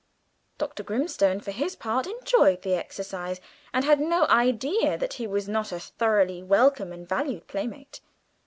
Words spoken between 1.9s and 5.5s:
enjoyed the exercise, and had no idea that he was